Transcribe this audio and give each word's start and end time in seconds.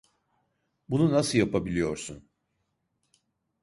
Bunu 0.89 1.11
nasıl 1.13 1.37
yapabiliyorsun? 1.37 2.29